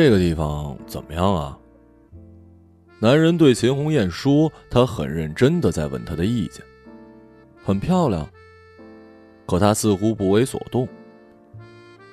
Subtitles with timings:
[0.00, 1.58] 这个地方怎么样啊？
[3.00, 6.64] 男人对秦红艳说：“他很认真的在问她的意见。
[7.64, 8.24] 很漂亮。”
[9.44, 10.86] 可她似乎不为所动。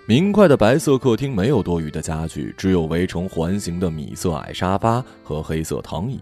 [0.07, 6.19] 明快的白色客厅没有多余的家具，只有围成环形的米色矮沙发和黑色躺椅，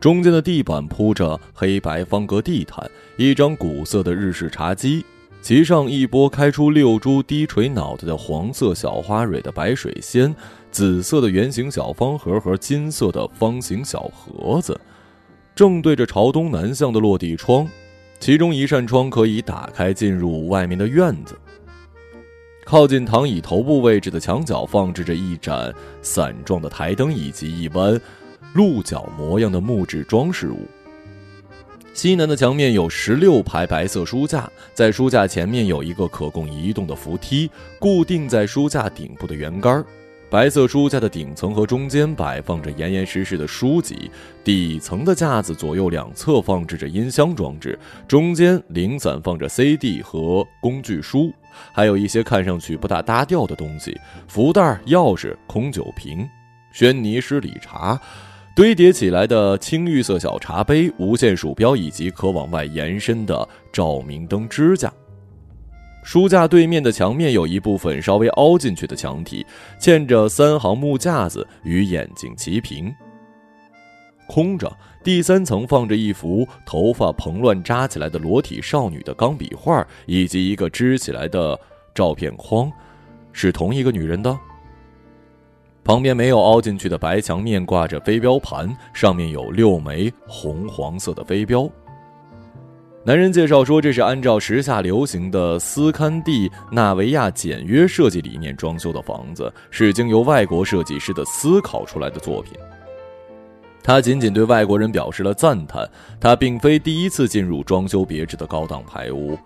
[0.00, 5.04] 中间的地板铺着黑白方格地毯，一张古色的日式茶几，
[5.40, 10.34] 其上一波开出六株低垂脑袋的黄色小花蕊的白水仙，
[10.74, 14.78] 紫色的圆形小方盒和金色的方形小盒子，
[15.54, 17.68] 正对着朝东南向的落地窗，
[18.18, 21.38] 其中一扇窗可以打开进入外面的院子。
[22.64, 28.00] 靠近躺椅头部位置的墙角放置着一盏伞状的台灯，以及一弯
[28.52, 30.66] 鹿角模样的木质装饰物。
[31.92, 39.86] 西南的墙面有十六排白色书架，在书架前面有一个可供移动的扶梯，固定在书架顶部的圆杆儿。
[40.34, 44.10] 白色书架的顶层和中间摆放着严严实实的书籍，
[44.42, 51.32] 底层的架子左右两侧放置着音箱装置，中间零散放着 CD 和工具书。
[51.72, 53.96] 还有一些看上去不大搭调的东西：
[54.26, 56.28] 福袋、钥匙、空酒瓶、
[56.72, 57.96] 轩尼诗礼茶、
[58.56, 64.92] 堆叠起来的青绿色小茶杯、无线鼠标以及可往外延伸的照明灯支架。
[66.04, 69.44] 书架对面的墙面有一部分稍微凹进去的墙体，
[69.80, 72.94] 嵌着三行木架子，与眼睛齐平。
[74.26, 74.70] 空着，
[75.02, 81.58] 第三层放着一幅头发蓬乱扎起来的裸体少女的钢笔画，以及一个支起来的
[81.94, 82.70] 照片框，
[83.32, 84.38] 是同一个女人的。
[85.82, 91.68] 旁边没有凹进去的白墙面挂着飞镖盘，上面有六枚红黄色的飞镖。
[93.06, 102.54] 男人介绍说，这是按照时下流行的斯堪的纳维亚简约设计理念装修的房子，是经由外国设计师的思考出来的作品。
[103.82, 105.86] 他仅仅对外国人表示了赞叹。
[106.18, 109.38] 他并非第一次进入装修别致的高档排屋。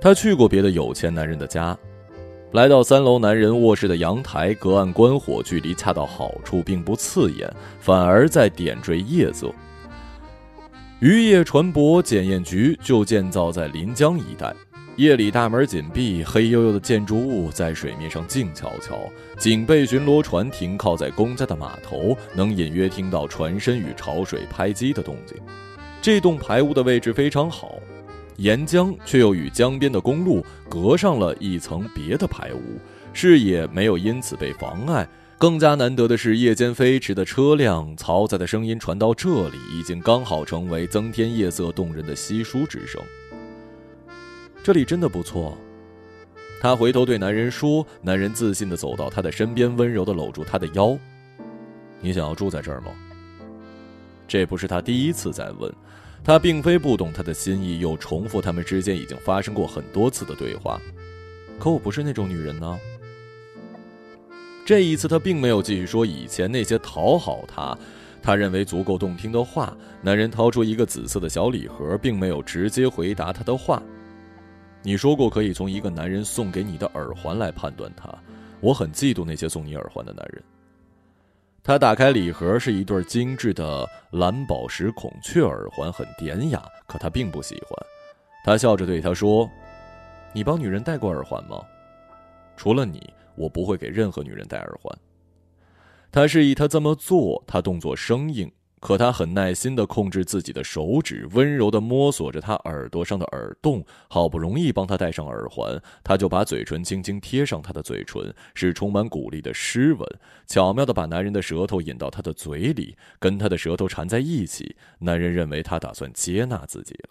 [0.00, 1.78] 他去过别的有钱男人的家，
[2.50, 9.54] 来到三楼男人卧室的阳台，隔岸观火，距离恰到好处，并不刺眼，反而在点缀夜色。
[11.00, 14.54] 渔业船舶检验局就建造在临江一带。
[14.96, 18.98] 夜里大门紧闭，黑黝黝的建筑物在水面上静悄悄。
[19.38, 25.38] 警备巡逻船停靠在公家的码头，能隐约听到船身与潮水拍击的动静。
[26.02, 27.76] 这栋排屋的位置非常好，
[28.36, 32.78] 沿江却又与江边的公路隔上了一层别的排屋，
[33.14, 35.08] 视野没有因此被妨碍。
[35.40, 43.02] 更加难得的是，夜间飞驰的车辆嘈杂的声音传到这里，已经刚好成为增添夜色动人的稀疏之声。
[44.62, 45.56] 这里真的不错，
[46.60, 47.86] 他回头对男人说。
[48.02, 50.94] 男人自信的走到他的身边，温柔的搂住他的腰。
[52.02, 52.88] 你想要住在这儿吗？
[54.28, 55.72] 这不是他第一次在问，
[56.22, 60.78] 他并非不懂他的心意，又重复他们之间已经发生过很多次的对话。
[61.58, 62.78] 可我不是那种女人呢。
[64.70, 67.76] 这一次他并没有继续说以前那些讨好他，
[68.22, 69.76] 他认为足够动听的话。
[70.00, 73.82] 男人掏出一个紫色的小礼盒，并没有直接回答他的话。
[74.84, 78.16] 你说过可以从一个男人送给你的耳环来判断他，
[78.60, 80.40] 我很嫉妒那些送你耳环的男人。
[81.64, 87.76] 他打开礼盒，是一对精致的蓝宝石孔雀耳环，很典雅，可他并不喜欢。
[88.44, 89.50] 他笑着对他说
[90.32, 91.60] ：“你帮女人戴过耳环吗？
[92.56, 94.98] 除了你，我不会给任何女人戴耳环。”
[96.12, 98.50] 他示意他这么做，他动作生硬。
[98.80, 103.84] 可他很耐心地控制自己的手指，温柔地摸索着他耳朵上的耳洞。
[104.08, 110.08] 好不容易帮他戴上耳环，他就把嘴唇轻轻贴上他的嘴唇，是充满鼓励的湿吻，
[110.46, 114.74] 巧妙地把男人的舌头引到他的嘴里，跟他的舌头缠在一起。
[115.00, 117.10] 男人认为他打算接纳自己了，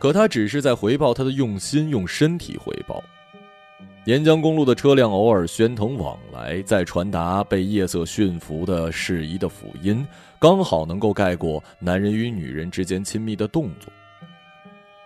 [0.00, 3.04] 可他只是在回报他的用心，用身体回报。
[4.06, 10.04] 沿江公路的车辆偶尔喧腾往来，在传达被夜色驯服的适宜的辅音，
[10.38, 13.92] 刚好能够盖过男人与女人之间亲密的动作。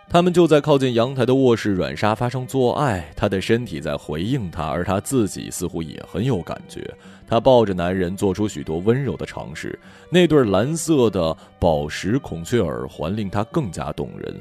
[0.09, 6.89] 他们就在靠近阳台的卧室软沙发上做爱，他的身体在回应他，而他自己似乎也很有感觉。
[7.27, 9.77] 他抱着男人，做出许多温柔的尝试。
[10.09, 14.41] 那对蓝色的宝石孔雀耳环令他更加动人。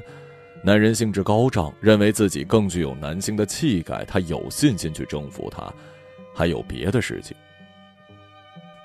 [0.66, 5.70] 男人兴致高涨，认为自己更具有男性的气概，他有信心去征服她。
[6.34, 7.36] 还有别的事情。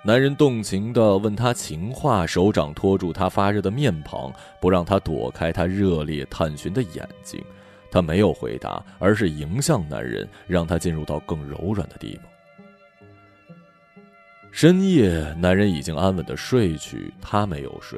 [0.03, 4.29] 男人动情地问她情话，手掌托住她发热的面庞，
[4.59, 7.41] 不让她躲开他热烈探寻的眼睛。
[7.89, 12.25] 她没有回答，而是迎向男人，让他进入到更柔软的地方。
[14.51, 17.97] 深夜，男人已经安稳的睡去，他没有睡。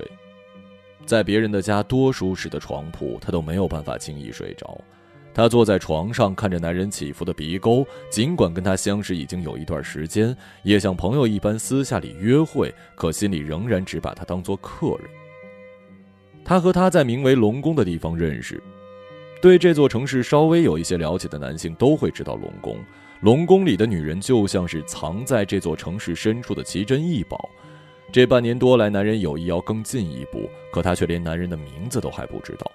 [1.05, 4.79] 在别人的家多舒适的床铺，他都没有办法轻易睡着。
[5.33, 7.85] 他坐在床上，看着男人起伏的鼻沟。
[8.09, 15.09] 尽管跟他相识已经有一段时间，也像朋友一般私下里约会，可心里仍然只把他当做客人。
[16.43, 18.61] 他和他在名为龙宫的地方认识。
[19.41, 22.77] 对这座城市稍微有一些了解的男性都会知道，龙宫，
[23.21, 27.49] 龙宫里的女人就像是藏在这座城市深处的奇珍异宝。
[28.11, 32.69] 这半年多来，男人有意要更进一步，可他却连男人的名字都还不知道。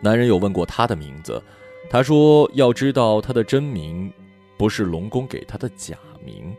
[0.00, 1.40] 男人有问过他的名字，
[1.90, 4.10] 他说要知道他的真名，
[4.56, 6.56] 不是龙宫给他的假名。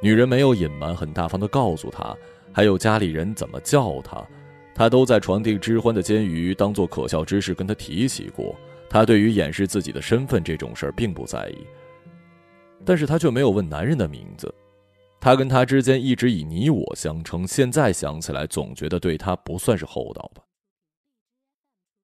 [0.00, 2.16] 女人没有隐瞒，很大方的告诉他，
[2.50, 4.26] 还有家里人怎么叫他，
[4.74, 8.56] 他都在传递之欢的煎鱼当做可笑之事跟他提起过。
[8.88, 11.58] 他对于掩饰自己的身份这种事儿并不在意，
[12.86, 14.52] 但是他却没有问男人的名字。
[15.24, 20.42] 他跟他之间一直以你我相称，现在想起来总觉得对他不算是厚道吧。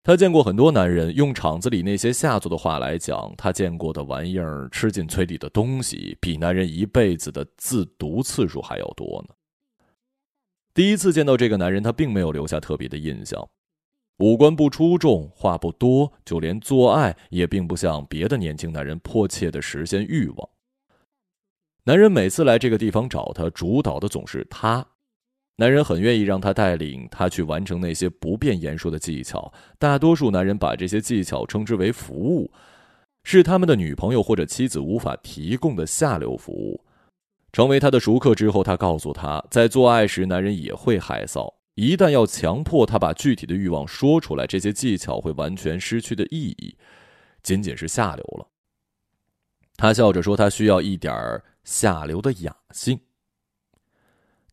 [0.05, 9.35] 他见过很多男人，用厂子里那些下作的话来讲，他见过的玩意儿、吃进嘴里的东西，比男人一辈子的自毒次数还要多呢。
[10.73, 13.49] 第一次见到这个男人，他并没有留下特别的印象，
[14.19, 20.49] 五官不出众，话不多，就连做爱也并不像别的年轻男人迫切的实现欲望。
[21.88, 24.87] 男人每次来这个地方找他，主导的总是他。
[25.56, 29.50] 男人很愿意让他带领他去完成那些不便言说的技巧。
[29.79, 32.52] 大多数男人把这些技巧称之为服务，
[33.25, 36.85] 是他们的女朋友或者妻子无法提供的下流服务。
[37.55, 41.50] 成为他的熟客之后，他告诉他，在做爱时，男人也会害臊。
[41.75, 46.76] 一旦要强迫他把具体的欲望说出来，这些技巧会完全失去的意义，
[47.43, 48.46] 仅仅是下流了。
[49.79, 52.99] 他笑着说：“他需要一点儿。”下流的雅兴。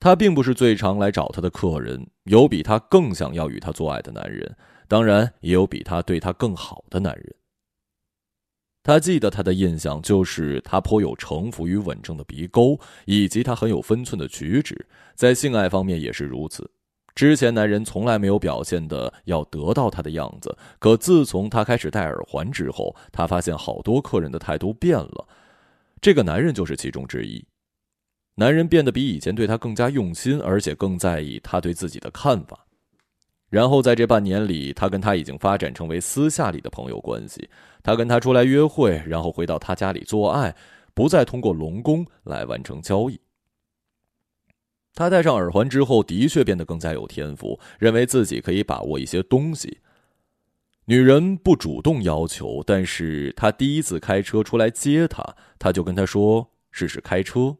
[0.01, 4.53] 他并不是最常来找他的客人，有比他更想要与他做爱的男人，
[4.89, 7.33] 当然也有比他对他更好的男人。
[8.83, 14.85] 他记得他的印象就是他颇有城府与稳重的鼻沟，以及他很有分寸的举止，
[15.15, 16.69] 在性爱方面也是如此。
[17.15, 25.25] 之前男人从来没有表现的要得到他的样子，可自从他开始戴耳环之后，他发现好多客人的态度变了。
[26.01, 27.45] 这个男人就是其中之一。
[28.36, 32.65] 男人变得比以前对他更加用心，而且更在意他对自己的看法。
[33.50, 37.50] 然后在这半年里，他跟他已经发展成为私下里的朋友关系。
[37.81, 40.56] 他跟他出来约会，然后回到他家里做爱，
[40.94, 43.19] 不再通过龙宫来完成交易。
[44.94, 49.80] 他戴上耳环之后，的确变得更加有天赋，认为自己可以把握一些东西。
[50.87, 57.57] 女人不主动要求，但是他第一次开车出来接她，他就跟她说试试开车。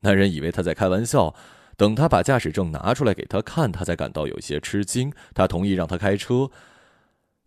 [0.00, 1.34] 男人以为他在开玩笑，
[1.76, 5.12] 等他把驾驶证拿出来给他看，他才感到有些吃惊。
[5.34, 6.48] 他同意让他开车，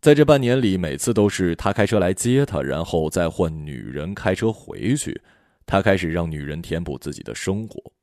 [0.01, 5.21] 在这半年里，每次都是他开车来接他，然后再换女人开车回去。
[5.65, 7.93] 他开始让女人填补自己的生活。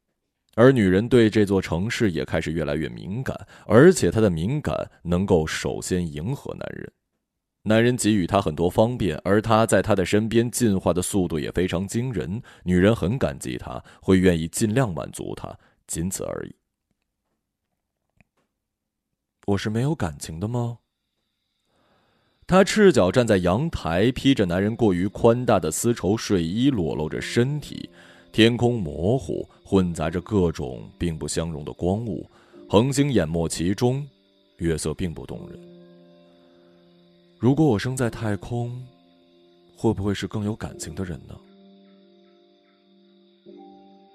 [0.57, 6.91] 而女人对这座城市也开始越来越敏感，而且她的敏感能够首先迎合男人，
[7.63, 12.43] 男人给予她很多方便，而她在他的身边进化的速度也非常惊人。
[12.65, 15.55] 女人很感激他，会愿意尽量满足他，
[15.87, 16.55] 仅此而已。
[19.49, 20.79] 我是没有感情的吗？
[22.47, 27.91] 她赤脚站在阳台，披着男人过于宽大的丝绸睡衣，裸露着身体。
[28.33, 32.25] 天空模糊，混杂着各种并不相容的光雾，
[32.69, 34.07] 恒星淹没其中，
[34.59, 35.59] 月色并不动人。
[37.37, 38.81] 如果我生在太空，
[39.77, 41.35] 会不会是更有感情的人呢？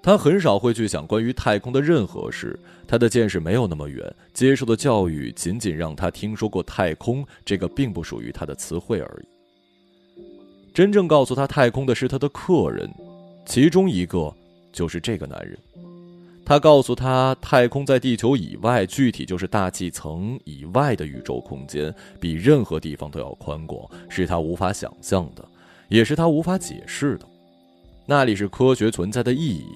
[0.02, 10.24] 他很少会去想关于太空的任何事，他的见识没有那么远，接受的教育仅仅让他听说过太空这个并不属于他的词汇而已。
[10.72, 12.90] 真正告诉他太空的是他的客人。
[13.44, 14.32] 其中一个
[14.72, 15.58] 就是这个男人，
[16.44, 25.46] 他告诉他，太空在地球以外，具体就是大气层以外的宇宙空间，比任何地方都要宽广，是他无法想象的，
[25.88, 27.26] 也是他无法解释的。
[28.06, 29.66] 那里是科学存在的意义。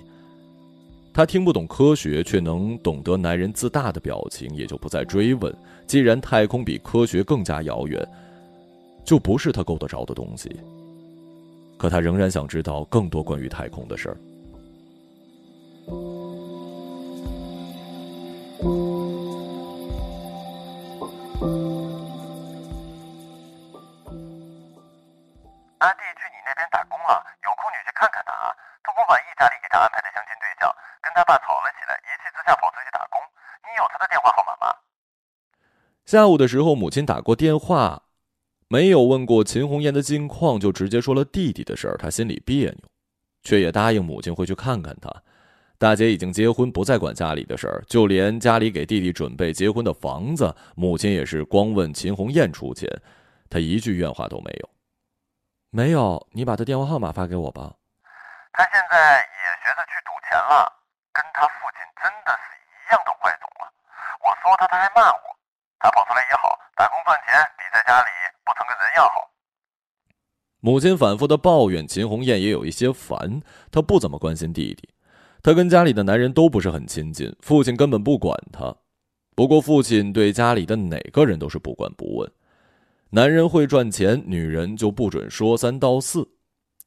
[1.15, 5.55] 他听不懂科学，却能懂得男人自大的表情，也就不再追问。
[5.87, 8.07] 既然太空比科学更加遥远，
[9.05, 10.51] 就不是他够得着的东西。
[11.79, 14.17] 可他仍然想知道更多关于太空的事儿。
[25.79, 28.55] 阿弟去你那边打工了，有空你去看看他啊。
[28.83, 33.21] 他不满意家里给他安排的相亲对象，跟他爸吵了起来，一气之下跑出去打工。
[33.67, 34.75] 你有他的电话号码吗？
[36.07, 38.05] 下午的时候，母亲打过电话，
[38.69, 41.97] 没有问过秦红艳的近况，就直接说了弟弟的事儿。
[41.99, 42.79] 他心里别扭，
[43.43, 45.11] 却也答应母亲会去看看他。
[45.79, 52.89] 大姐已经结婚，不再管家里的事儿，就连家里给弟弟准备结婚的房子，母亲也是光问秦红艳出钱，
[53.51, 54.71] 她一句怨话都没有。
[55.77, 57.75] 没有，你把他电话号码发给我吧。
[58.55, 60.73] 他现在也学着去赌钱了，
[61.13, 63.69] 跟他父亲真的是一样的坏种啊。
[64.25, 65.37] 我说他，他还骂我。
[65.79, 68.09] 他跑出来也好，打工赚钱比在家里
[68.43, 69.31] 不成个人样好。
[70.61, 73.43] 母亲反复的抱怨，秦红艳也有一些烦。
[73.71, 74.95] 她不怎么关心弟弟，
[75.43, 78.75] 她跟家里的男人都不是很亲近，父亲根本不管她。
[79.35, 82.33] 不过父亲对家里的哪个人都是不管不问。
[83.17, 86.29] 男人会赚钱，女人就不准说三道四。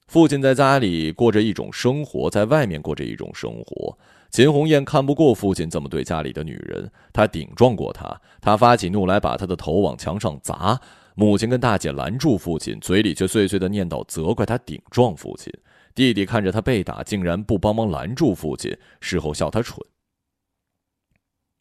[0.09, 3.97] 父亲在家里过着一种生活，在外面过着一种生活。
[4.29, 10.79] 秦红艳看不过父亲这么对家里的女人，她顶撞过他，她发起怒来，把他的头往墙上砸。
[11.15, 15.51] 母亲跟大姐拦住父亲，嘴里却碎碎的念叨，责怪他顶撞父亲。
[15.95, 18.71] 弟弟看着他被打，竟然不帮忙拦住父亲，
[19.01, 19.83] 事后笑他蠢。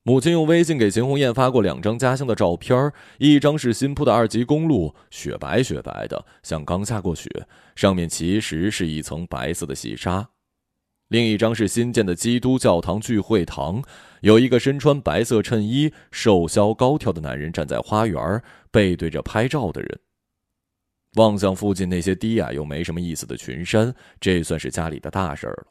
[0.09, 7.29] 母亲用微信给秦红艳发过两张家乡的照片，一张是新铺的二级公路，雪白雪白的，像刚下过雪，
[7.77, 10.31] 上面其实是一层白色的细沙；
[11.09, 13.83] 另一张是新建的基督教堂聚会堂，
[14.23, 20.01] 有一个身穿白色衬衣、瘦削高挑的男人站在花园，背对着拍照的人，
[21.17, 25.67] 望向附近那些低矮又没什么意思的群山，这算是家里的大事儿了。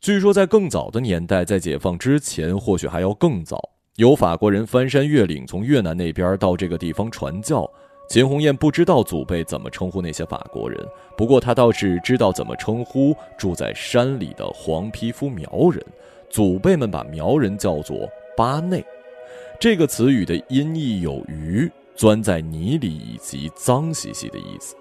[0.00, 3.60] 据说，在更早的年代，在解放之前，或许还要更早，
[3.96, 7.68] 有法国人翻山越岭，从越南那边到这个地方传教。
[8.08, 10.80] 秦红艳不知道祖辈怎么称呼那些法国人，
[11.16, 15.84] 不过她倒是知道怎么称呼住在山里的黄皮肤苗人。
[16.30, 18.84] 祖辈们把苗人叫做“巴内”，
[19.58, 24.76] 这个词语的音译有鱼钻在泥里以及脏兮兮的意思。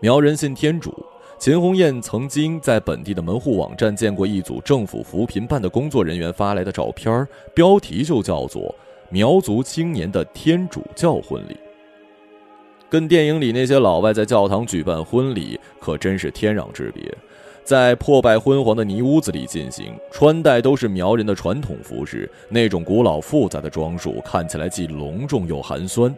[0.00, 0.92] 苗人信天主。
[1.42, 8.72] 秦红艳曾经在本地的门户网站见过一组政府扶贫办的工作人员发来的照片，标题就叫做
[9.10, 11.56] “苗族青年的天主教婚礼”，
[12.88, 17.02] 跟电影里那些老外在教堂举办婚礼可真是天壤之别。
[17.64, 26.14] 在破败昏黄的泥屋子里进行，穿戴都是苗人的传统服饰，那种古老复杂的装束看起来既隆重又寒酸。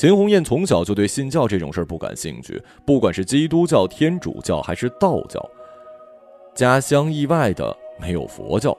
[0.00, 5.46] 秦红艳从小就对信教这种事儿不感兴趣，不管是基督教、天主教还是道教。
[6.54, 8.74] 家乡意外的没有佛教。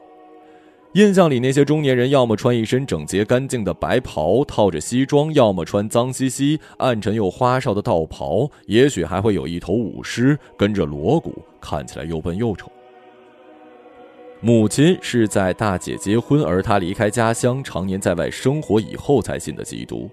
[0.94, 12.72] 印象里那些中年人，要么穿一身整洁干净的白袍套着西装，要么穿脏兮兮、暗沉又花哨的道袍，也许还会有一头舞狮跟着锣鼓，看起来又笨又丑。
[14.40, 20.10] 母亲是在大姐结婚，而她离开家乡，常年在外生活以后才信的基督。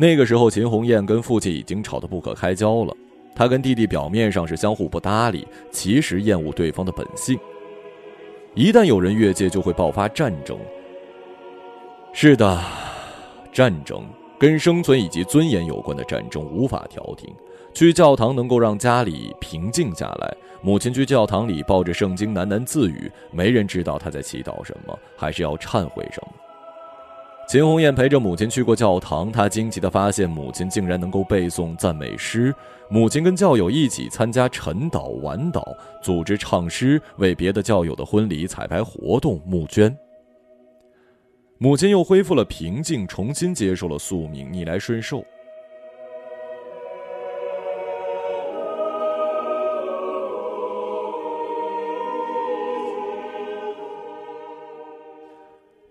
[0.00, 2.94] 那个时候，秦红艳跟父亲已经吵得不可开交了。
[3.34, 7.38] 她跟弟弟表面上是相互不搭理，其实厌恶对方的本性。
[8.54, 10.56] 一旦有人越界，就会爆发战争。
[12.12, 12.60] 是的，
[13.52, 14.04] 战争
[14.38, 17.28] 跟生存以及尊严有关的战争无法调停。
[17.74, 20.36] 去教堂能够让家里平静下来。
[20.62, 26.32] 母亲去教堂里抱着圣经喃喃自语，没人知道她在祈祷什么，还是要忏悔什么。
[27.48, 32.54] 秦红艳陪着母亲去过教堂，她惊奇地发现母亲竟然能够背诵赞美诗。
[32.90, 35.62] 母亲跟教友一起参加晨祷、晚祷，
[36.02, 39.96] 组织唱诗，为别的教友的婚礼彩排活动募捐。
[41.56, 45.24] 母亲又恢复了平静，重新接受了宿命，逆来顺受。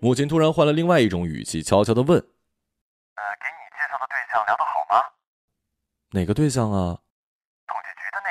[0.00, 5.02] 母亲突然换了另外一种语气，悄悄的问：“呃，给你介绍的对象聊得好吗？
[6.10, 7.00] 哪个对象啊？
[7.66, 8.30] 统计局的那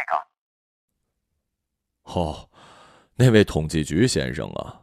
[2.13, 2.19] 个。
[2.19, 2.49] 哦，
[3.15, 4.81] 那位统计局先生啊。”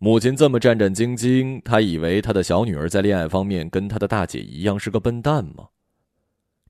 [0.00, 5.68] 母亲这么战战兢兢，她以为她的小女儿在恋爱方面跟她的大姐一样是个笨蛋吗？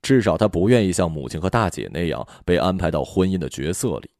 [0.00, 4.11] 至少她不愿意像母亲和大姐那样被安排到婚姻的角色里。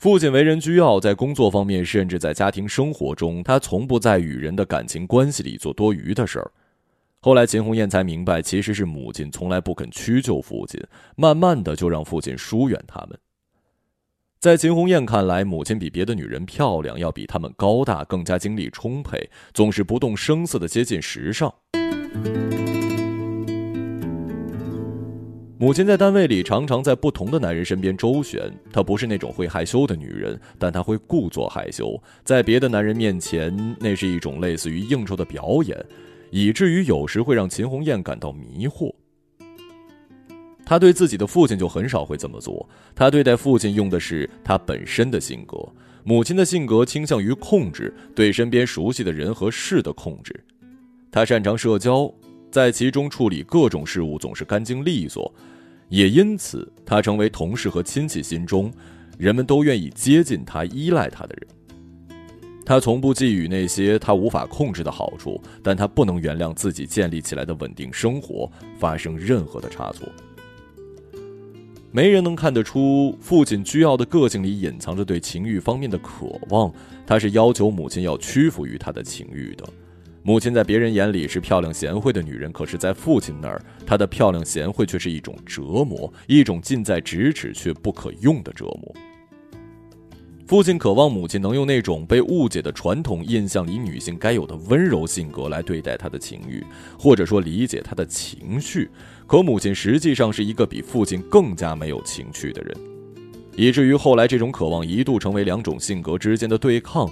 [0.00, 6.50] 父亲为人居傲，在工作方面，甚至在家庭生活中，他从不在与人的感情关系里做多余的事儿。
[7.20, 10.82] 后来，秦红艳才明白，其实是母亲从来不肯屈就父亲，
[11.16, 13.18] 慢慢的就让父亲疏远他们。
[14.38, 21.52] 在秦红艳看来，母亲比别的女人漂亮，要比她们高大，更加精力充沛，总是不动声色的接近时尚。
[25.60, 35.78] 母亲在单位里常常在不同的男人身边周旋，她不是那种会害羞的女人，但她会故作害羞，在别的男人面前，那是一种类似于应酬的表演，
[36.30, 38.90] 以至于有时会让秦红艳感到迷惑。
[40.64, 45.58] 她对自己的父亲就很少会这么做，她对待父亲用的是她本身的性格。
[46.04, 50.42] 母亲的性格倾向于控制，对身边熟悉的人和事的控制。
[51.12, 52.10] 她擅长社交，
[52.50, 55.32] 在其中处理各种事务总是干净利索，
[55.88, 58.72] 也因此他成为同事和亲戚心中
[59.18, 61.48] 人们都愿意接近他、依赖他的人。
[62.66, 70.08] 他从不觊觎那些他无法控制的好处，但他不能原谅自己建立起来的稳定生活发生任何的差错。
[71.92, 76.72] 没人能看得出父亲倨傲的个性里隐藏着对情欲方面的渴望。
[77.04, 79.68] 他是要求母亲要屈服于他的情欲的。
[80.22, 88.94] 母亲在别人眼里是漂亮贤惠的女人，可是，在父亲那儿，她的漂亮贤惠却是一种折磨，一种近在咫尺却不可用的折磨。
[90.46, 96.62] 父亲渴望母亲能用那种被误解的传统印象里女性该有的温柔性格来对待他的情欲，
[96.98, 98.90] 或者说理解他的情绪。
[99.26, 102.76] 可母亲实际上是一个比父亲更加没有情趣的人，
[103.56, 107.08] 以至于后来这种渴望一度成为两种性格之间的对抗。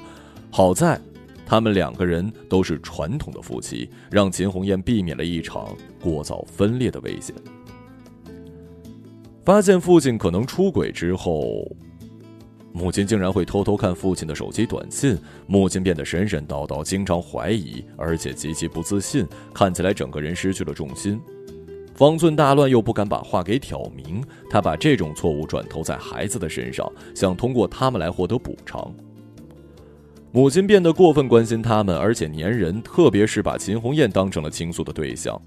[0.50, 1.00] 好在，
[1.48, 7.34] 他们两个人都是传统的夫妻，让秦红艳避免了一场过早分裂的危险。
[9.46, 11.66] 发现父亲可能出轨之后，
[12.70, 21.18] 母亲竟然会偷偷看父亲的手机短信，母亲变得神神叨叨，经常怀疑，而且极其不自信，看起来整个人失去了重心。
[21.94, 28.94] 方寸大乱，又不敢把话给挑明，他把这种错误转投在孩子的身上，想通过他们来获得补偿。
[30.30, 35.40] 母亲变得过分关心他们，而且粘人，特别是把秦红艳当成了倾诉的对象，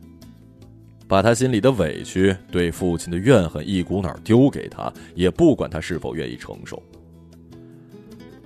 [1.08, 6.82] 把她心里的委屈、对父亲的怨恨一股脑丢给他，也不管他是否愿意承受。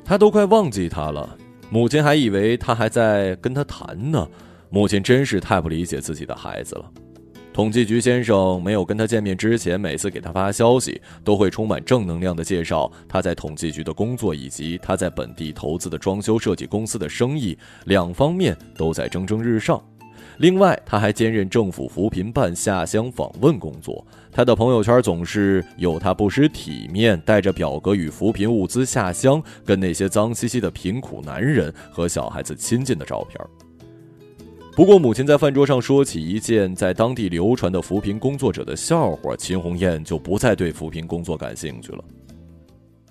[0.03, 1.37] 他都快忘记他了，
[1.69, 4.27] 母亲还以为他还在跟他谈呢。
[4.69, 6.91] 母亲真是太不理解自己的孩子了。
[7.55, 19.81] 统计局先生没有跟他见面之前，每次给他发消息，都会充满正能量的介绍他在统计局的工作，以及他在本地投资的装修设计公司的生意，两方面都在蒸蒸日上。
[20.39, 33.39] 另外，他还兼任政府扶贫办下乡访问工作，他的朋友圈总是有他不失体面，带着表格与扶贫物资下乡，跟那些脏兮兮的贫苦男人和小孩子亲近的照片。
[34.75, 42.03] 不过，母亲在饭桌上说起一件在当地流传的扶贫工作者的笑话，秦红艳就不再对扶贫工作感兴趣了。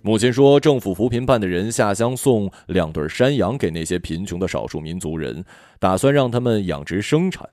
[0.02, 5.42] 母亲说，政府扶贫办的人下乡送两对山羊给那些贫穷的少数民族人，
[5.78, 7.48] 打算让他们养殖生产。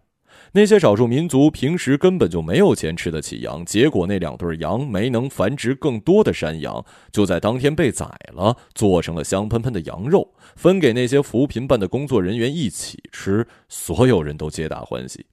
[0.53, 15.25] 那些少数民族平时根本就没有钱吃得起羊，结果那两对羊没能繁殖更多的山羊，就在当天被宰了，做成了香喷喷的羊肉，分给那些扶贫办的工作人员一起吃，所有人都皆大欢喜。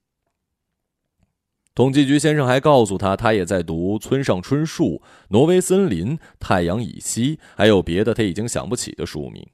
[1.75, 4.85] 统计局先生还告诉他，他也在读村上春树
[5.29, 9.45] 《挪威森林》《太阳以西》，还有别的他已经想不起的书名。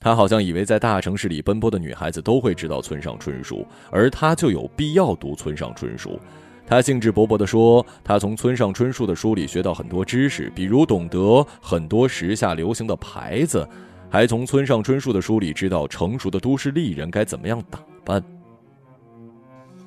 [0.00, 6.20] 他好像以为在大城市里奔波的女孩子都会知道村上春树，而他就有必要读村上春树。
[6.66, 13.68] 他兴致勃勃地说：“他从村上春树的书里学到很多知识，比如懂得很多时下流行的牌子，
[14.10, 18.22] 还从村上春树的书里知道成熟的都市丽人该怎么样打扮。”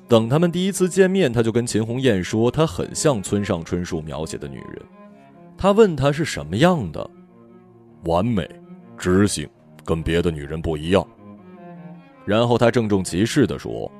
[0.08, 4.82] 等他们第一次见面，他就跟秦红艳说：“她很像村上春树描写的女人。”
[5.58, 7.10] 他问她是什么样的，
[8.04, 8.48] 完美，
[8.96, 9.48] 知性。
[9.88, 11.06] 跟别的女人不一样。
[12.26, 13.90] 然后他郑重其事地说：“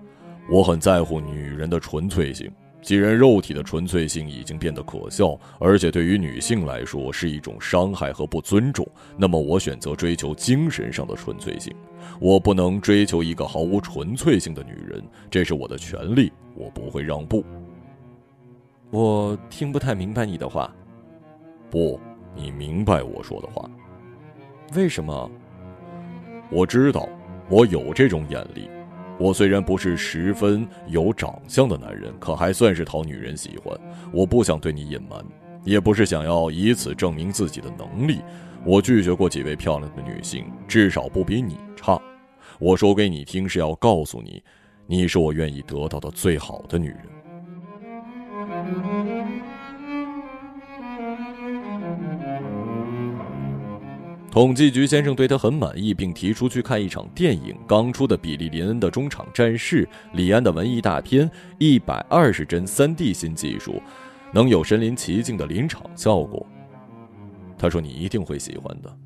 [0.52, 2.52] 我很在乎女人的纯粹性。
[2.82, 11.74] 既然肉体的纯粹性已经变得可笑，而且对于女性来说是一种伤害和不尊重，那么我选择追求精神上的纯粹性。
[12.20, 17.42] 我不能追求一个毫无纯粹性的女人，这是我的权利，我不会让步。”
[18.90, 20.70] 我听不太明白你的话。
[21.70, 21.98] 不，
[22.34, 23.68] 你明白我说的话。
[24.74, 25.30] 为什么？
[26.50, 27.06] 我知道，
[27.48, 28.70] 我有这种眼力。
[29.18, 33.76] 我虽然不是十分有长相的男人，可还算是讨女人喜欢。
[34.12, 35.22] 我不想对你隐瞒，
[35.64, 38.20] 也不是想要以此证明自己的能力。
[38.64, 42.00] 我拒绝过几位漂亮的女性，至少不比你差。
[42.58, 44.42] 我说给你听是要告诉你，
[44.86, 47.02] 你是我愿意得到的最好的女人。
[54.38, 63.82] 统计局先生对他很满意，并提出去看一场电影：刚出的比利林恩的中场战事，李安的文艺大片，一百二十帧三 D 新技术，
[64.32, 66.46] 能有身临其境的临场效果。
[67.58, 68.96] 他说：“你一定会喜欢的。”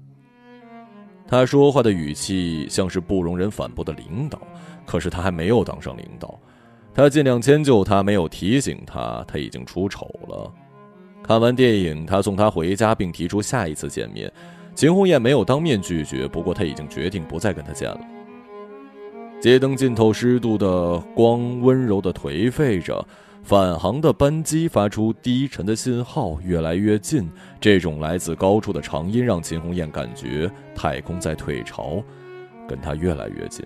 [1.26, 4.38] 他说话的语气像是不容人反驳的领导，
[4.84, 6.38] 可是他还没有当上领导。
[6.92, 10.52] 他尽量迁就他，没有提醒他，他已经出丑了。
[11.22, 14.30] 看完电影，他送他回家，并提出下一次见面。
[14.74, 18.00] 秦红艳没有当面拒绝，不过她已经决定不再跟他见了。
[19.40, 23.04] 街灯浸透，湿度的光温柔的颓废着，
[23.42, 27.28] 返航的班机发出低沉的信号，越来越近。
[27.61, 32.02] 这种来自高处的长音让秦红艳感觉太空在退潮，
[32.68, 33.64] 跟他越来越近。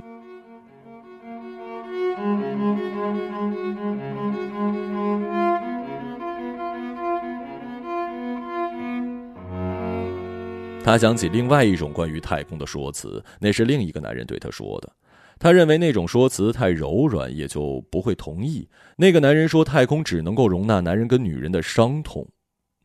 [10.87, 14.93] 他想起另外一种关于太空的说辞，那是另一个男人对他说的。
[15.37, 18.69] 他认为那种说辞太柔软，也就不会同意。
[18.97, 22.25] 那个男人说，太空只能够容纳男人跟女人的伤痛。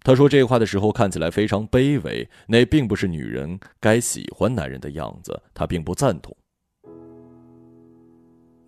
[0.02, 5.40] 他说这话的时候看起来非常卑微，那并不是女人该喜欢男人的样子。
[5.54, 6.36] 他并不赞同。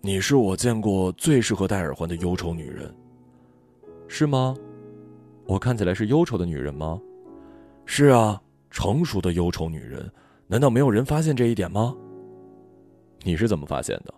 [0.00, 2.94] 你是我见过最适合戴耳环的忧愁女人，
[4.06, 4.54] 是吗？
[5.44, 7.00] 我看起来是忧愁的女人吗？
[7.84, 8.40] 是啊。
[8.74, 10.10] 成熟的忧愁女人，
[10.48, 11.94] 难道没有人发现这一点吗？
[13.22, 14.12] 你是怎么发现的？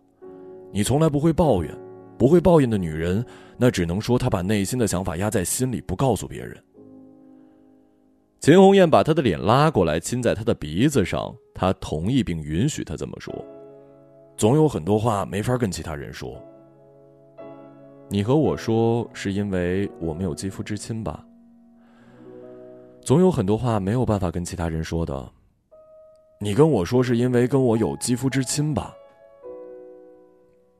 [0.72, 1.78] 你从来不会抱怨，
[2.16, 3.22] 不会抱怨的女人，
[3.58, 6.56] 那只能说她把内心的想法压在心里，不告诉别人。
[8.40, 13.34] 秦红艳把他的脸拉过来，亲在他的鼻子上，他同意并允许他这么说。
[14.38, 16.42] 总有很多话没法跟其他人说。
[18.08, 21.22] 你和我说，是因为我们有肌肤之亲吧？
[23.06, 25.30] 总有很多话没有办法跟其他人说的。
[26.40, 28.92] 你跟我说是因为跟我有肌肤之亲吧？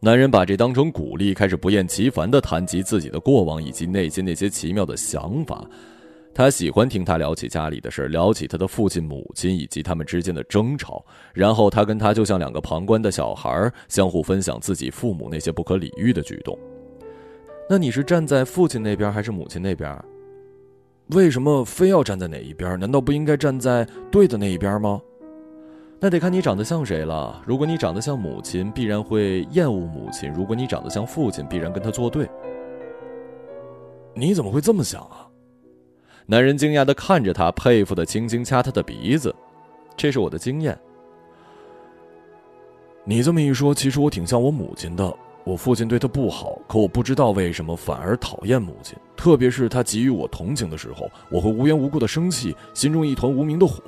[0.01, 5.65] 男人把这当成鼓励，开始不厌其烦的谈及自己的过往以及内心那些奇妙的想法。
[6.35, 11.07] 他喜欢听他聊起家里的事儿聊起他的父亲、母亲以及他们之间的争吵。
[11.33, 16.59] 然后他跟他就像两个旁观的小孩，相互分享自己父母那些不可理喻的举动。
[17.71, 19.97] 那你是站在父亲那边还是母亲那边？
[21.09, 22.79] 为什么非要站在哪一边？
[22.79, 25.01] 难道不应该站在对的那一边吗？
[26.01, 27.43] 那得看你长得像谁了。
[27.47, 32.29] 如果你长得像母亲，必然会厌恶母亲；如果你长得像父亲，必然跟他作对。
[34.15, 35.27] 你怎么会这么想啊？
[36.27, 39.35] 男人惊讶的看着他，佩服的轻轻掐他的鼻子。
[39.97, 40.77] 这是我的经验。
[43.05, 45.17] 你这么一说，其实我挺像我母亲的。
[45.47, 48.99] 我父亲对他不好，可我不知道为什么反而讨厌母亲。
[49.17, 53.81] 特别是他给予我同情的时候，我会无缘无故的生气，心中一团无名的火。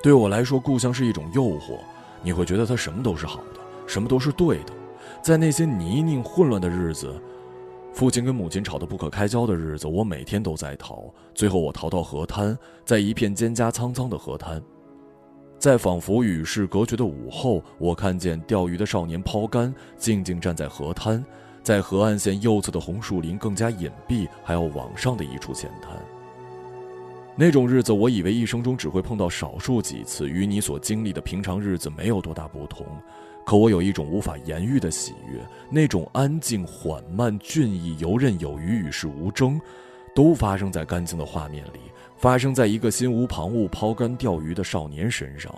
[0.00, 1.76] 对我来说，故乡是一种诱惑，
[2.22, 4.72] 你会觉得它什么都是好的，什么都是对的。
[5.20, 7.12] 在那些泥泞混乱的日子，
[7.92, 11.02] 父亲跟母亲吵得不可开交的日子，我每天都在逃。
[11.34, 14.62] 最后，我逃到河滩，在一片蒹葭苍苍的河滩。
[15.62, 21.24] 在仿佛与世隔绝的午后，我看见钓鱼的少年抛竿，静静站在河滩，
[21.62, 25.96] 在河岸线右侧的红树林更加隐蔽，还要往上的一处浅滩。
[27.36, 32.84] 那种日子，我以为一生中只会碰到少数几次，与你所经历的平常日子没有多大不同。
[33.46, 39.60] 可我有一种无法言喻的喜悦，那种安静、缓慢、俊逸、游刃有余、与世无争，
[40.12, 41.78] 都发生在干净的画面里。
[42.22, 45.52] 发生在一个心无旁骛抛竿钓鱼的少年身上，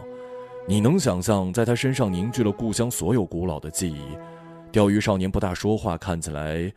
[0.67, 4.17] 你能想象，在他身上凝聚了故乡所有古老的记忆。
[4.73, 6.73] 钓鱼少年不大说话，看起来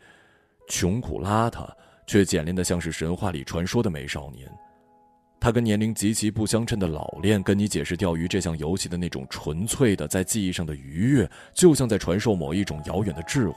[0.68, 1.66] 穷苦邋遢，
[2.06, 4.46] 却简练的像是神话里传说的美少年。
[5.40, 13.54] 他跟年龄极其不相称的老练，跟你解释钓鱼这项游戏的那种纯粹的在记忆上的愉悦，就像在传授某一种遥远的智慧。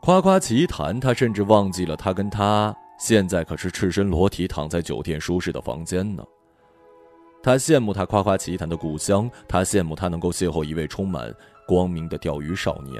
[0.00, 2.76] 夸夸其谈，他甚至忘记了他跟他。
[2.98, 6.24] 现在可是赤身裸体躺在酒店舒适的房间呢。
[7.42, 11.32] 他羡慕他夸夸其谈的故乡，他羡慕他能够邂逅一位充满
[11.66, 12.94] 光明的钓鱼少年。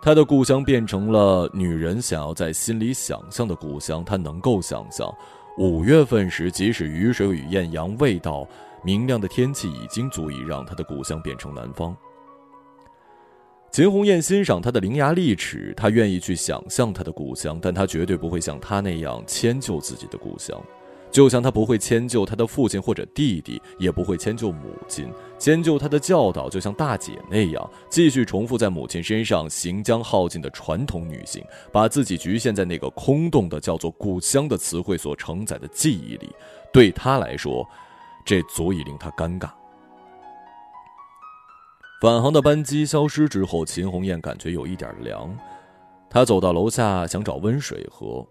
[0.00, 4.04] 他的故乡变成了女人想要在心里想象的故乡。
[4.04, 5.12] 他能够想象，
[5.58, 8.46] 五月份时，即使雨水与艳阳未到，
[8.84, 11.96] 明亮的天气已经足以让他的故乡变成南方。
[13.76, 20.58] 秦红艳欣赏他的伶牙俐齿，她愿意去想象他的故乡，但她绝对不会像他那样迁就自己的故乡。
[21.10, 25.12] 就像他不会迁就他的父亲或者弟弟，也不会迁就母亲。
[25.38, 36.30] 迁就他的教导，就像大姐那样，继续重复在母亲身上行将耗尽的传统女性，把自己局限在那个空洞的叫做故乡的词汇所承载的记忆里。
[36.72, 37.62] 对他来说，
[38.24, 39.50] 这足以令他尴尬。
[41.98, 45.34] 返航的班机消失之后，秦红艳感觉有一点凉。
[46.10, 48.26] 她走到楼下，想找温水喝。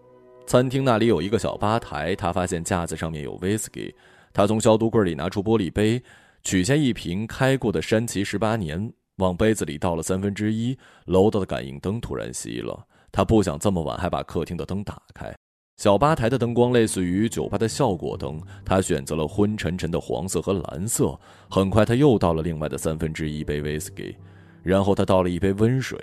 [0.46, 3.92] 餐厅那里有一个小吧台，她发现架子上面有威士忌。
[4.32, 6.00] 她从消毒柜里拿出玻璃杯，
[6.44, 10.78] 取下一瓶开过的山崎十八年，往杯子里倒了三分之一。
[11.06, 15.34] 楼道的感应灯突然熄了，她不想这么晚还把客厅的灯打开。
[15.76, 21.18] 小吧台的灯光类似于酒吧的效果灯，他选择了昏沉沉的黄色和蓝色。
[21.50, 24.16] 很快，他又倒了另外的三分之一杯威士忌，
[24.62, 26.02] 然后他倒了一杯温水。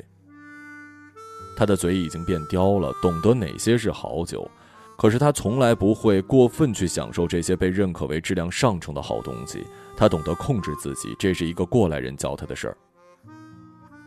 [1.57, 4.47] 他的嘴已经变刁了，懂得哪些是好酒，
[4.95, 9.65] 可是他从来不会过分去享受这些被认可为质量上乘的好东西。
[9.97, 12.77] 他懂得控制自己，这是一个过来人教他的事儿。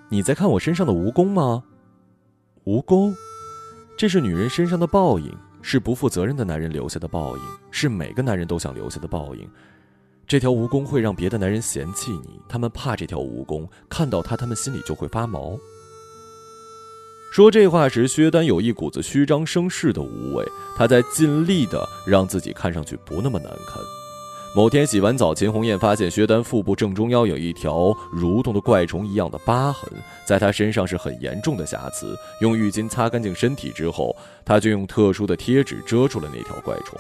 [0.09, 1.65] 你在看我身上的蜈蚣吗？
[2.67, 3.13] 蜈蚣，
[3.97, 5.29] 这是女人身上的报应。
[5.69, 9.51] 是不负责任的男人留下的报应，是每个男人都想留下的报应。
[10.25, 15.59] 这条蜈蚣会让别的男人嫌弃你，他们怕这条蜈蚣，看到他，他们心里就会发毛。
[17.33, 23.83] 说这话时，薛丹有一股子虚张声势的无畏，他在尽力的让自己看上去不那么难堪。
[24.57, 29.87] 某天洗完澡，秦红艳发现薛丹腹部正中央有一条蠕动的怪虫一样的疤痕，
[30.25, 32.17] 在她身上是很严重的瑕疵。
[32.41, 34.17] 用浴巾擦干净身体之后，
[34.47, 36.99] 她就用特殊的贴纸遮住了那条怪虫。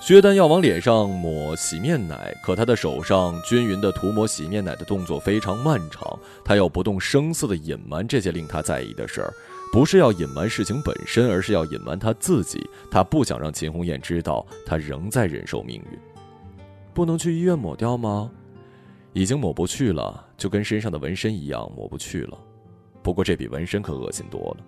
[0.00, 9.32] 薛丹要往脸上抹洗面奶，可他的手上均匀的涂抹洗面奶的动作非常漫长，他要不动声色的隐瞒这些令他在意的事儿，
[9.72, 12.68] 不是要隐瞒事情本身，而是要隐瞒他自己。
[12.90, 16.11] 他不想让秦红艳知道，他仍在忍受命运。
[16.94, 18.30] 不能去医院抹掉吗？
[19.12, 22.38] 已经抹不去了，就跟身上的纹身一样抹不去了。
[23.02, 24.64] 不过这比纹身可恶心多了。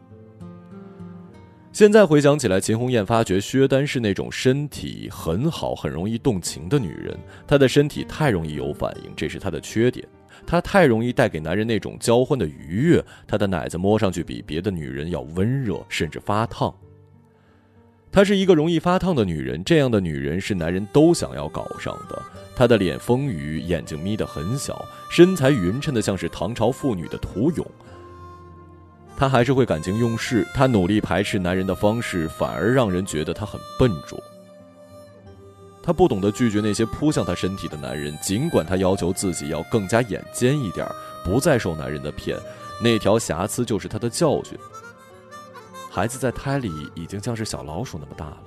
[1.73, 7.19] 现在回想起来，秦红艳发觉薛丹是那种身体很好、很容易动情的女人。
[7.47, 10.07] 她的身体太容易有反应，这是她的缺点。
[10.47, 13.05] 她太容易带给男人那种交欢的愉悦。
[13.27, 16.73] 她的奶子摸上去比别的女人要温热，甚至发烫。
[18.15, 22.23] 她是一个容易发烫的女人，这样的女人是男人都想要搞上的。
[22.55, 27.67] 她的脸丰腴，眼睛眯得很小，身材匀称的像是唐朝妇女的图俑。
[29.17, 34.23] 她还是会感情用事，她努力排斥男人的方式，反而让人觉得她很笨拙。
[35.83, 40.87] 她不懂得拒绝那些扑向她身体的男人，尽管她要求自己要更加眼尖一点，
[41.25, 42.39] 不再受男人的骗。
[42.81, 44.57] 那条瑕疵就是她的教训。
[45.95, 48.43] 孩子在胎里已经像是小老鼠那么大了。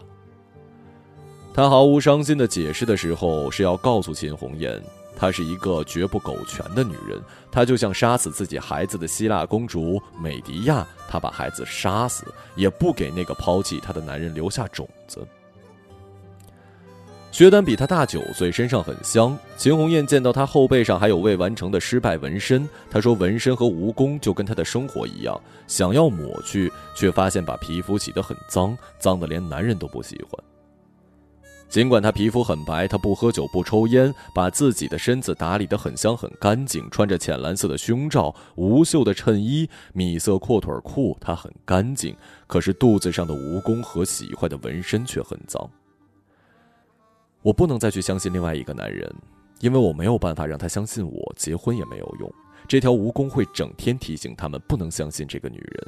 [1.54, 4.84] 他毫无伤心的解释的时候，是要告诉秦红艳，
[5.16, 7.18] 她是一个绝不苟全的女人。
[7.50, 12.26] 她就像杀死自己孩子的希腊公主美迪亚，她把孩子杀死，
[12.58, 15.26] 也不给那个抛弃她的男人留下种子。
[17.38, 19.38] 薛丹比他大九岁，身上很香。
[19.58, 30.44] 秦红艳见到他后背上还有未完成的失败纹身，她说纹身和蜈蚣就跟他的生活一样，想要抹去，却发现把皮肤洗得很脏，脏的连男人都不喜欢。
[31.70, 42.16] 尽管他皮肤很白，他不喝酒不抽烟，把自己的身子打理得很香很干净，穿着浅蓝色的胸罩、无袖的衬衣、米色阔腿裤，他很干净。
[42.48, 45.70] 可是肚子上的蜈蚣和洗坏的纹身却很脏。
[47.48, 49.10] 我不能再去相信另外一个男人，
[49.62, 51.34] 因为我没有办法让他相信我。
[51.38, 52.30] 结婚也没有用，
[52.68, 55.88] 这条蜈蚣会整天提醒他们不能相信这个女人。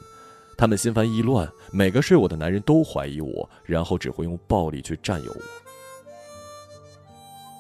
[0.58, 5.42] 他们心烦意乱，每个睡我的男人都怀疑我，然后只会用暴力去占有我。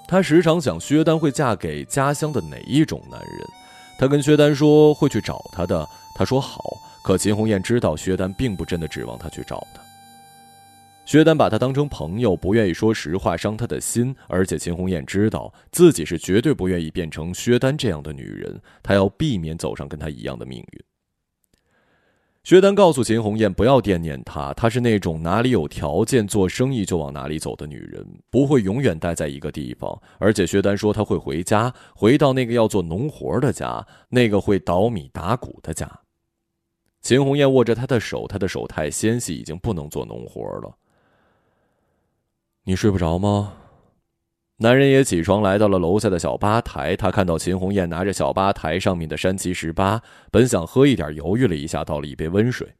[0.07, 3.47] 他时常想薛丹会嫁给家乡的哪一种男人，
[3.99, 5.85] 他跟薛丹说会去找他的，
[6.15, 6.63] 他说好。
[7.03, 9.81] 可秦红艳知道薛丹并不真的指望他去找他。
[11.10, 14.15] 薛丹把他当成朋友，不愿意说实话，伤他的心。
[14.28, 20.84] 而且秦红艳知道自己是绝对不愿意变成薛丹这样的女人，她要避免走上跟他一样的命运。
[22.43, 30.00] 薛丹告诉秦红艳不要惦念他，她是那种哪里有条件做生意就往哪里走的女人，不会永远待在一个地方。
[30.19, 35.89] 而且薛丹说他会回家，回到那个要做农活的家，那个会捣米打谷的家。
[37.02, 40.72] 秦红艳握着他的手，他的手太纤细，已经不能做农活了。
[42.69, 43.58] 你睡不着吗？
[44.58, 46.95] 男人也起床，来到了楼下的小吧台。
[46.95, 52.71] 他看到秦红艳拿着小吧台上面的山崎十八，本想喝一点，犹豫了一下，倒了一杯温水。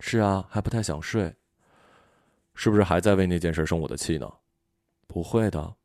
[0.00, 1.32] 是啊，还不太想睡。
[2.56, 4.28] 是不是还在为那件事生我的气呢？
[5.06, 5.76] 不会的。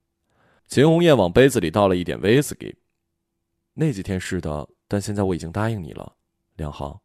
[0.66, 2.76] 秦红艳往杯子里倒了一点威士忌。
[3.76, 6.14] 那几天是的，但现在我已经答应你了，
[6.56, 7.00] 梁航。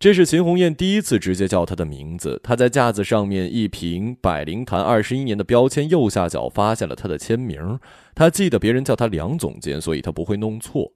[0.00, 2.40] 这是秦红艳第一次直接叫他的名字。
[2.42, 7.78] 他在架子上面一瓶百灵坛二十一年的标签右下角发现了他的签名。
[8.14, 10.92] 他记得别人叫他梁总监，所以他不会弄错。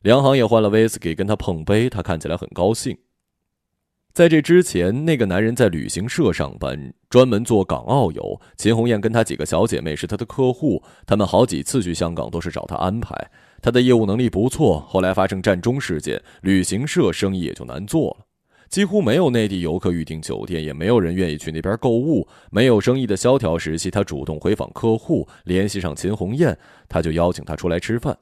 [0.00, 2.96] 梁行也换了威士忌跟他碰杯，他看起来很高兴。
[4.14, 8.40] 在这之前，那个男人在旅行社上班，专门做港澳游。
[8.56, 13.30] 秦红艳跟他几个小姐妹是他的客户，他们好几次去香港都是找他安排。
[13.66, 18.24] 他的业务能力不错，后来发生战中事件，旅行社生意也就难做了，
[18.68, 22.28] 几乎没有内地游客预订酒店，也没有人愿意去那边购物。
[22.52, 26.56] 没有生意的萧条时期，他主动回访客户，联系上秦红艳，
[26.88, 28.16] 他就邀请他出来吃饭。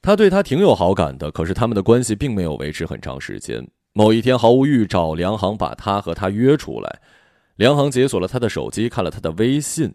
[0.00, 3.68] 他对他挺有好感的，可是他们的关系并没有维持很长时间。
[3.92, 7.02] 某一天，毫无预兆，梁航把他和他约出来，
[7.56, 9.92] 梁航解锁了他的手机，看了他的微信。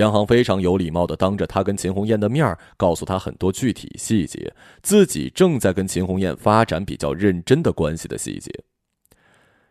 [0.00, 8.50] 梁航非常有礼貌的当着他跟秦红艳的面告诉他很多具体细节，自己正在跟秦红艳发展比较认真的关系的细节。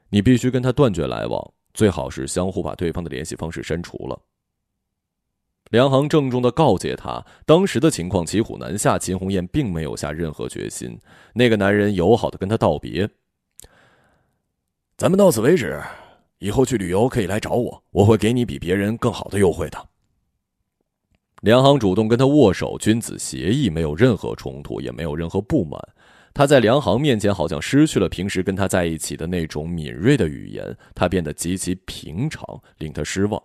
[0.10, 4.22] 你必须跟他断绝来往，最好是相互把对方的联系方式删除了。
[5.72, 10.96] 梁航郑重的告诫他，当时的情况骑虎难下，秦红艳并没有下任何决心。
[11.34, 13.10] 那个男人友好的跟他道别
[14.96, 15.82] ：“咱们到此为止，
[16.38, 19.84] 以后去旅游可以来找我，我会给你比别人更好的优惠的。”
[21.42, 25.80] 梁航主动跟他握手，君子协议，没有任何冲突，也没有任何不满。
[26.34, 33.42] 他在梁航面前好像失去了平时跟他在一起的那种敏锐的语言，他变得极其平常，令他失望。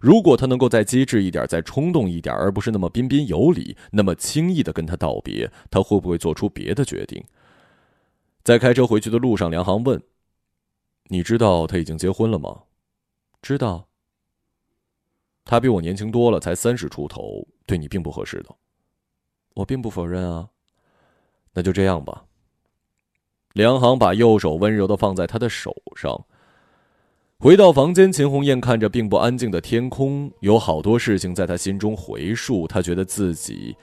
[0.00, 7.22] 如果他能够再机智一点，再冲动一点，而不是那么彬彬有礼，那么轻易的跟他道别，他会不会做出别的决定？
[8.44, 10.00] 在开车回去的路上，梁航问
[11.10, 12.62] ：“你知道他已经结婚了吗
[13.42, 13.88] ？”“知道。”
[15.44, 18.54] 他比我年轻多了，才三十出头，对你并不合适的。
[19.54, 20.48] 我并不否认啊。
[21.52, 22.24] 那就这样吧。
[23.52, 26.24] 梁航把右手温柔的放在他的手上。
[27.38, 32.66] 回到房间，秦红艳看着并不安静的天空，有好多事情在他心中回溯。
[32.66, 33.76] 他觉得自己。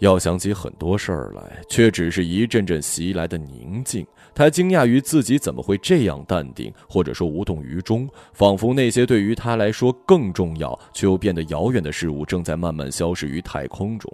[0.00, 4.06] 要想起很多事儿来，却只是一阵阵袭来的宁静。
[4.34, 14.12] 他惊讶于自己怎么会这样淡定，或者说无动于衷，仿佛那些对于他来说更重要却又变得遥远的事物，正在慢慢消失于太空中。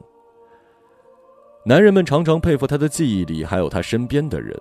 [1.65, 4.55] 男人们常常佩服他的记忆力，还有他身边的人，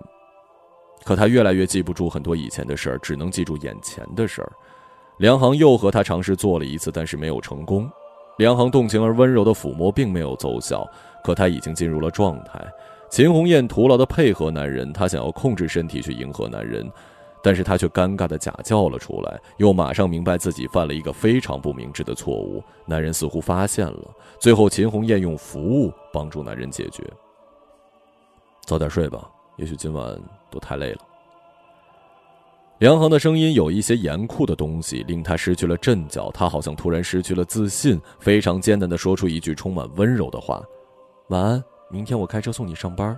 [1.04, 4.50] 可他越来越记不住很多以前的事儿，只能记住眼前的事儿。
[5.18, 7.90] 梁航又和他尝试做了一次，但是没有成功。
[8.38, 10.88] 梁航动情而温柔的抚摸并没有奏效。
[11.22, 12.60] 可他已经进入了状态，
[13.08, 16.90] 秦红艳徒劳的配合男人，她想要控制身体去迎合男人，
[17.42, 22.62] 但是她却尴尬的假叫了出来，又马上明白自己犯了一个非常不明智的错误。
[22.86, 27.02] 男人似乎发现了，最后秦红艳用服务帮助男人解决。
[28.64, 30.16] 早点睡吧，也许今晚
[30.50, 31.00] 都太累了。
[32.78, 40.62] 梁航的声音有一些严酷的东西，令他失去了阵脚，他好像突然失去了自信，非常艰难的说出一句充满温柔的话。
[41.30, 43.16] 晚安，明天我开车送你上班。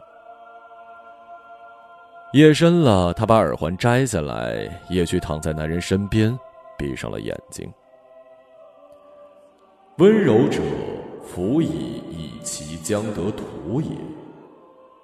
[2.34, 6.38] 夜深了，他把耳环摘下来，也去躺在男人身边，
[6.76, 7.72] 闭上了眼睛。
[9.96, 10.60] 温柔者，
[11.24, 13.96] 辅以以其将得土也；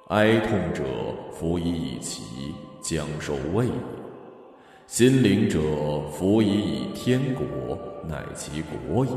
[0.09, 0.85] 哀痛者，
[1.33, 3.73] 辅以以其将受位也；
[4.87, 5.59] 心灵者，
[6.11, 7.47] 辅以以天国，
[8.07, 9.13] 乃其国也。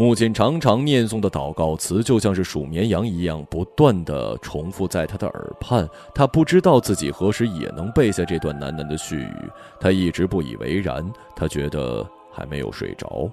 [0.00, 5.86] 母亲常常念诵的祷告词，就像是数绵羊一样，不断的重复在他的耳畔。
[6.14, 11.04] 他不知道自己何时也能背下这段喃喃的絮语，他一直不以为然，
[11.36, 12.02] 他觉得
[12.32, 13.30] 还没有睡着。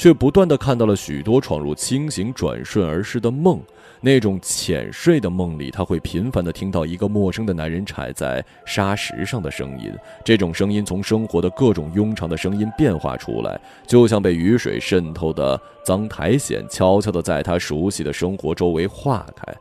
[0.00, 3.60] 却不断的看到了许多闯入清醒、转瞬而逝的梦，
[4.00, 9.92] 那种浅睡的梦里，他会频繁的听到一个陌生的男人踩在沙石上的声音。
[10.24, 19.54] 这种声音从生活的各种庸常的声音变化出来，就像被雨水渗透的脏苔藓，悄悄的在他熟悉的生活周围化开。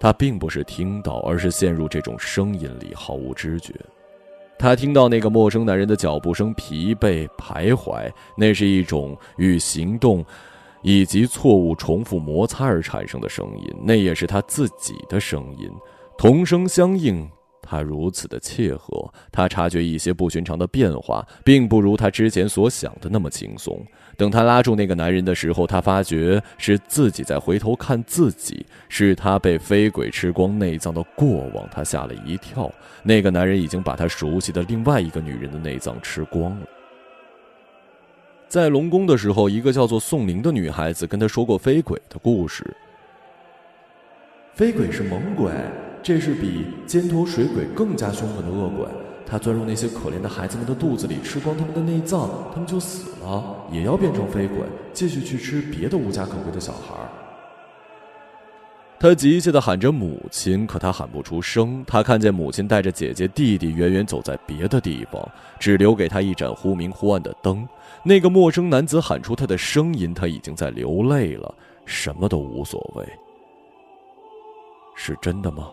[0.00, 3.74] 他并不是听到，而是陷入这种声音里，毫无知觉。
[4.58, 10.24] 他听到那个陌生男人的脚步声，疲惫徘徊，那是一种与行动
[10.82, 15.68] 以及错误重复摩擦而产生的声音，那也是他自己的声音，
[16.16, 17.28] 同声相应。
[17.72, 23.82] 他如此的契合，他察觉一些不寻常的变化，并不如他之前所想的那么轻松。
[24.14, 31.66] 等他拉住那个男人的时候，他发觉是自己在回头看自己，是他被飞鬼吃光内脏的过往。
[31.72, 32.70] 他吓了一跳，
[33.02, 36.66] 那个男人已经把他熟悉的另外一个女人的内脏吃光了。
[38.48, 42.76] 在龙宫的时候，一个叫做宋玲的女孩子跟他说过飞鬼的故事。
[44.52, 45.50] 飞鬼是猛鬼，
[46.02, 48.86] 这是比尖头水鬼更加凶狠的恶鬼。
[49.24, 54.58] 他钻入那些可怜的孩子们的肚子里，吃光他们的内脏，他们就死了，也要变成飞鬼，
[54.92, 56.94] 继续去吃别的无家可归的小孩。
[58.98, 61.82] 他急切地喊着母亲，可他喊不出声。
[61.86, 65.26] 他看见母亲带着姐姐、弟弟远远走在别的地方，
[65.58, 67.66] 只留给他一盏忽明忽暗的灯。
[68.04, 71.52] 那个陌生男子喊出他的声音，他已经在流泪了，
[71.86, 73.04] 什么都无所谓。
[74.94, 75.70] 是真的吗？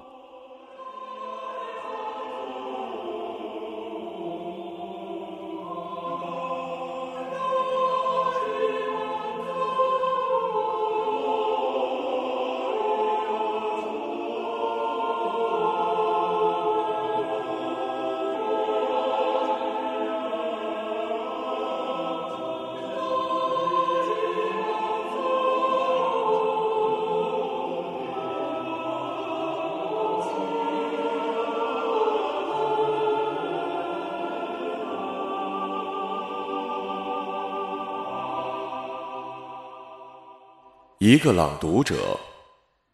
[41.09, 42.19] 一个朗读者，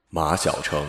[0.10, 0.88] 马晓成。